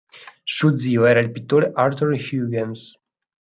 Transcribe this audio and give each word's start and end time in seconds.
Suo 0.55 0.79
zio 0.79 1.05
era 1.05 1.19
il 1.19 1.29
pittore 1.29 1.69
Arthur 1.75 2.13
Hughes. 2.13 2.95